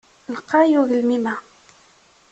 [0.35, 1.35] Lqay ugelmim-a.